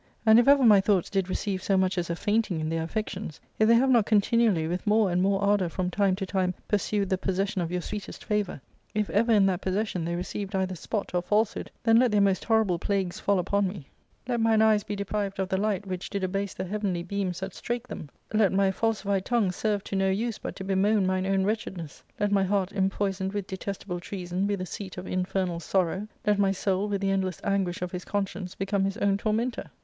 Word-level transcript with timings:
And 0.25 0.39
if 0.39 0.47
ever 0.47 0.63
my 0.63 0.81
thoughts 0.81 1.11
did 1.11 1.29
receive 1.29 1.61
so 1.61 1.77
much 1.77 1.95
as 1.95 2.09
a 2.09 2.15
fainting 2.15 2.59
in 2.59 2.69
their 2.69 2.81
affections, 2.81 3.39
if 3.59 3.67
they 3.67 3.75
have 3.75 3.91
not 3.91 4.07
continually 4.07 4.67
with 4.67 4.87
more 4.87 5.11
and 5.11 5.21
more 5.21 5.39
ardour 5.43 5.69
from 5.69 5.91
time 5.91 6.15
to 6.15 6.25
time 6.25 6.55
pursued 6.67 7.07
the 7.07 7.19
possession 7.19 7.61
of 7.61 7.71
your 7.71 7.81
sweetest 7.81 8.25
favour; 8.25 8.59
if 8.95 9.11
ever 9.11 9.31
in 9.31 9.45
that 9.45 9.61
possession 9.61 10.03
they 10.03 10.15
received 10.15 10.55
either 10.55 10.73
spot 10.73 11.13
or 11.13 11.21
falsehood, 11.21 11.69
then 11.83 11.97
let 11.99 12.09
their 12.11 12.19
most 12.19 12.43
horrible 12.45 12.79
plagues 12.79 13.19
fall 13.19 13.37
upon 13.37 13.67
me, 13.67 13.85
let 14.27 14.39
mine 14.39 14.59
eyes 14.59 14.83
be 14.83 14.95
4o8 14.95 14.97
ARCADIA.— 14.97 14.97
Book 14.97 14.97
IIL 14.97 14.97
deprived 14.97 15.39
of 15.39 15.49
the 15.49 15.57
light 15.57 15.85
which 15.85 16.09
did 16.09 16.23
abase 16.23 16.55
the 16.55 16.65
heavenly 16.65 17.03
bed.nis 17.03 17.39
that 17.41 17.53
strake 17.53 17.87
them, 17.87 18.09
let 18.33 18.51
my 18.51 18.71
falsified 18.71 19.23
tongue 19.23 19.51
serve 19.51 19.83
to 19.83 19.95
no 19.95 20.09
use 20.09 20.39
but 20.39 20.55
to 20.55 20.63
bemoan 20.63 21.05
mine 21.05 21.27
own 21.27 21.43
wretchedness, 21.43 22.01
let 22.19 22.31
my 22.31 22.43
heart 22.43 22.71
impoisoned 22.71 23.33
with 23.33 23.45
detestable 23.45 23.99
treason 23.99 24.47
be 24.47 24.55
the 24.55 24.65
seat 24.65 24.97
of 24.97 25.05
infernal 25.05 25.59
sorrow, 25.59 26.07
let 26.25 26.39
my 26.39 26.51
soul 26.51 26.89
with 26.89 27.01
the 27.01 27.11
endless 27.11 27.39
anguish 27.43 27.83
of 27.83 27.91
his 27.91 28.03
conscience 28.03 28.55
become 28.55 28.83
his 28.85 28.97
own 28.97 29.15
tormentor 29.15 29.69